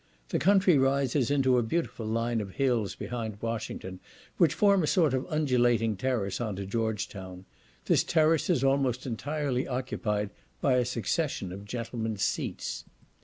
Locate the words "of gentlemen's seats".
11.51-12.83